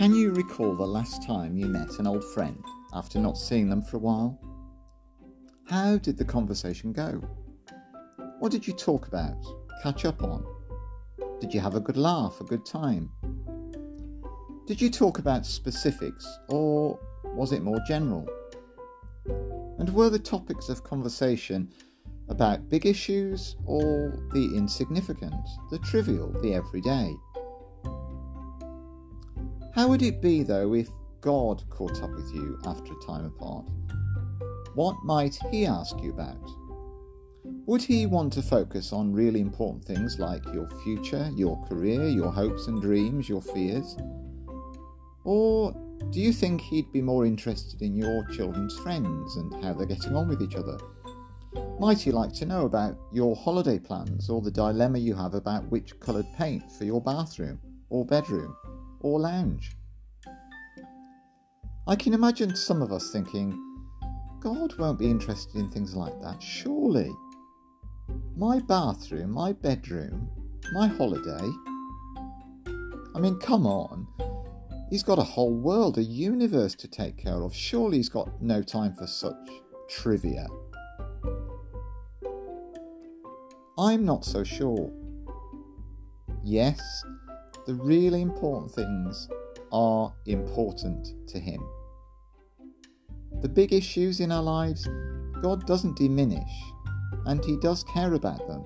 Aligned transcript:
Can 0.00 0.14
you 0.14 0.30
recall 0.30 0.74
the 0.74 0.86
last 0.86 1.22
time 1.26 1.58
you 1.58 1.66
met 1.66 1.98
an 1.98 2.06
old 2.06 2.24
friend 2.32 2.64
after 2.94 3.18
not 3.18 3.36
seeing 3.36 3.68
them 3.68 3.82
for 3.82 3.98
a 3.98 4.00
while? 4.00 4.40
How 5.68 5.98
did 5.98 6.16
the 6.16 6.24
conversation 6.24 6.90
go? 6.90 7.20
What 8.38 8.50
did 8.50 8.66
you 8.66 8.72
talk 8.72 9.08
about, 9.08 9.36
catch 9.82 10.06
up 10.06 10.22
on? 10.22 10.42
Did 11.38 11.52
you 11.52 11.60
have 11.60 11.74
a 11.74 11.80
good 11.80 11.98
laugh, 11.98 12.40
a 12.40 12.44
good 12.44 12.64
time? 12.64 13.10
Did 14.66 14.80
you 14.80 14.88
talk 14.88 15.18
about 15.18 15.44
specifics 15.44 16.26
or 16.48 16.98
was 17.36 17.52
it 17.52 17.62
more 17.62 17.80
general? 17.86 18.26
And 19.78 19.92
were 19.92 20.08
the 20.08 20.18
topics 20.18 20.70
of 20.70 20.82
conversation 20.82 21.74
about 22.30 22.70
big 22.70 22.86
issues 22.86 23.54
or 23.66 24.18
the 24.32 24.56
insignificant, 24.56 25.46
the 25.70 25.78
trivial, 25.80 26.32
the 26.40 26.54
everyday? 26.54 27.14
How 29.72 29.86
would 29.86 30.02
it 30.02 30.20
be, 30.20 30.42
though, 30.42 30.74
if 30.74 30.88
God 31.20 31.62
caught 31.70 32.02
up 32.02 32.10
with 32.10 32.34
you 32.34 32.58
after 32.66 32.92
a 32.92 33.06
time 33.06 33.26
apart? 33.26 33.66
What 34.74 34.96
might 35.04 35.38
He 35.50 35.64
ask 35.64 36.00
you 36.02 36.10
about? 36.10 36.50
Would 37.66 37.82
He 37.82 38.06
want 38.06 38.32
to 38.32 38.42
focus 38.42 38.92
on 38.92 39.12
really 39.12 39.40
important 39.40 39.84
things 39.84 40.18
like 40.18 40.44
your 40.52 40.68
future, 40.82 41.30
your 41.36 41.56
career, 41.66 42.08
your 42.08 42.32
hopes 42.32 42.66
and 42.66 42.82
dreams, 42.82 43.28
your 43.28 43.42
fears? 43.42 43.96
Or 45.22 45.72
do 46.10 46.20
you 46.20 46.32
think 46.32 46.60
He'd 46.62 46.90
be 46.90 47.00
more 47.00 47.24
interested 47.24 47.80
in 47.80 47.94
your 47.94 48.26
children's 48.28 48.76
friends 48.78 49.36
and 49.36 49.62
how 49.62 49.74
they're 49.74 49.86
getting 49.86 50.16
on 50.16 50.28
with 50.28 50.42
each 50.42 50.56
other? 50.56 50.78
Might 51.78 52.00
He 52.00 52.10
like 52.10 52.32
to 52.34 52.46
know 52.46 52.66
about 52.66 52.98
your 53.12 53.36
holiday 53.36 53.78
plans 53.78 54.28
or 54.28 54.40
the 54.40 54.50
dilemma 54.50 54.98
you 54.98 55.14
have 55.14 55.34
about 55.34 55.70
which 55.70 55.98
coloured 56.00 56.26
paint 56.36 56.70
for 56.72 56.84
your 56.84 57.00
bathroom 57.00 57.60
or 57.88 58.04
bedroom? 58.04 58.56
Or 59.00 59.20
lounge. 59.20 59.76
I 61.86 61.96
can 61.96 62.14
imagine 62.14 62.54
some 62.54 62.82
of 62.82 62.92
us 62.92 63.10
thinking, 63.10 63.58
God 64.40 64.76
won't 64.78 64.98
be 64.98 65.10
interested 65.10 65.56
in 65.56 65.70
things 65.70 65.94
like 65.94 66.20
that, 66.22 66.42
surely. 66.42 67.10
My 68.36 68.60
bathroom, 68.60 69.32
my 69.32 69.52
bedroom, 69.52 70.30
my 70.72 70.86
holiday. 70.86 71.50
I 73.14 73.18
mean, 73.18 73.38
come 73.38 73.66
on. 73.66 74.06
He's 74.88 75.02
got 75.02 75.18
a 75.18 75.22
whole 75.22 75.54
world, 75.54 75.98
a 75.98 76.02
universe 76.02 76.74
to 76.76 76.88
take 76.88 77.16
care 77.16 77.42
of. 77.42 77.54
Surely 77.54 77.98
he's 77.98 78.08
got 78.08 78.42
no 78.42 78.62
time 78.62 78.94
for 78.94 79.06
such 79.06 79.34
trivia. 79.88 80.46
I'm 83.78 84.04
not 84.04 84.24
so 84.24 84.44
sure. 84.44 84.92
Yes, 86.42 86.80
the 87.70 87.76
really 87.76 88.20
important 88.20 88.72
things 88.72 89.28
are 89.70 90.12
important 90.26 91.28
to 91.28 91.38
Him. 91.38 91.64
The 93.42 93.48
big 93.48 93.72
issues 93.72 94.18
in 94.18 94.32
our 94.32 94.42
lives, 94.42 94.88
God 95.40 95.68
doesn't 95.68 95.96
diminish 95.96 96.50
and 97.26 97.44
He 97.44 97.56
does 97.58 97.84
care 97.84 98.14
about 98.14 98.44
them. 98.48 98.64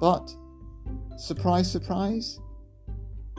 But, 0.00 0.34
surprise, 1.18 1.70
surprise, 1.70 2.40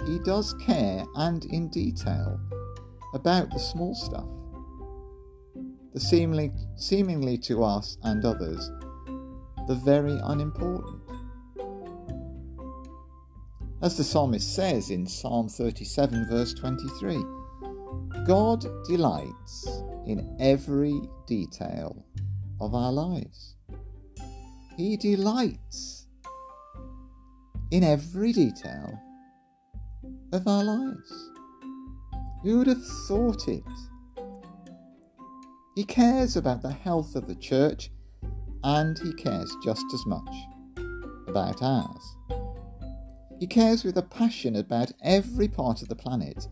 He 0.06 0.19
does 0.19 0.53
care 0.64 1.03
and 1.16 1.44
in 1.45 1.69
detail 1.69 2.39
about 3.16 3.50
the 3.50 3.59
small 3.59 3.95
stuff. 3.95 4.30
The 5.95 6.00
seemingly, 6.00 6.52
seemingly 6.75 7.39
to 7.50 7.64
us 7.64 7.97
and 8.03 8.23
others, 8.23 8.69
the 9.67 9.81
very 9.84 10.19
unimportant. 10.23 11.02
As 13.80 13.95
the 13.95 14.03
psalmist 14.03 14.56
says 14.56 14.89
in 14.89 15.06
Psalm 15.06 15.47
37, 15.47 16.25
verse 16.30 16.53
23 16.56 17.24
God 18.25 18.66
delights 18.88 19.68
in 20.07 20.35
every 20.40 21.00
detail 21.28 22.03
of 22.59 22.74
our 22.74 22.91
lives. 22.91 23.56
He 24.75 24.97
delights 24.97 26.07
in 27.69 27.84
every 27.84 28.34
detail 28.34 29.00
of 30.34 30.47
our 30.47 30.63
lives. 30.63 31.31
Who 32.41 32.57
would 32.57 32.68
have 32.68 32.85
thought 33.07 33.47
it? 33.47 33.63
He 35.75 35.84
cares 35.84 36.35
about 36.35 36.63
the 36.63 36.72
health 36.72 37.16
of 37.16 37.28
the 37.28 37.35
church 37.35 37.91
and 38.63 38.97
he 38.97 39.13
cares 39.13 39.56
just 39.63 39.85
as 39.94 40.03
much 40.07 40.35
about 41.28 41.62
ours. 41.62 42.37
He 43.40 43.48
cares 43.48 43.84
with 43.84 43.98
a 43.98 44.02
passion 44.02 44.56
about 44.56 44.92
every 45.03 45.48
part 45.48 45.81
of 45.81 45.90
the 45.90 45.96
planet, 45.96 46.48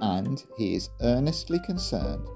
and 0.00 0.44
he 0.58 0.74
is 0.74 0.90
earnestly 1.00 1.58
concerned 1.60 2.28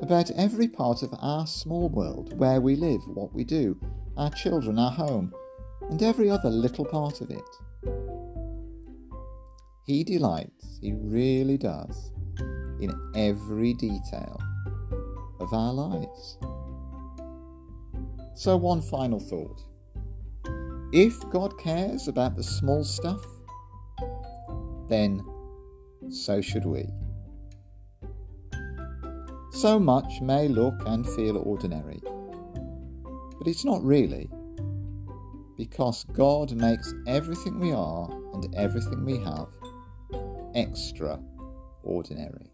about 0.00 0.30
every 0.30 0.66
part 0.66 1.02
of 1.02 1.14
our 1.20 1.46
small 1.46 1.90
world 1.90 2.38
where 2.38 2.60
we 2.60 2.76
live, 2.76 3.02
what 3.06 3.34
we 3.34 3.44
do, 3.44 3.78
our 4.16 4.30
children, 4.30 4.78
our 4.78 4.90
home, 4.90 5.34
and 5.90 6.02
every 6.02 6.30
other 6.30 6.48
little 6.48 6.86
part 6.86 7.20
of 7.20 7.30
it. 7.30 7.50
He 9.84 10.02
delights, 10.02 10.78
he 10.80 10.92
really 10.92 11.58
does, 11.58 12.12
in 12.80 12.92
every 13.14 13.74
detail 13.74 14.40
of 15.40 15.52
our 15.52 15.72
lives. 15.72 16.38
So, 18.34 18.56
one 18.56 18.80
final 18.80 19.20
thought. 19.20 19.69
If 20.92 21.28
God 21.30 21.56
cares 21.58 22.08
about 22.08 22.34
the 22.34 22.42
small 22.42 22.82
stuff, 22.82 23.24
then 24.88 25.24
so 26.08 26.40
should 26.40 26.64
we. 26.64 26.88
So 29.52 29.78
much 29.78 30.20
may 30.20 30.48
look 30.48 30.74
and 30.86 31.06
feel 31.08 31.36
ordinary, 31.36 32.00
but 33.38 33.46
it's 33.46 33.64
not 33.64 33.84
really, 33.84 34.28
because 35.56 36.02
God 36.12 36.52
makes 36.52 36.92
everything 37.06 37.60
we 37.60 37.72
are 37.72 38.10
and 38.34 38.52
everything 38.56 39.04
we 39.04 39.18
have 39.18 39.46
extraordinary. 40.56 42.50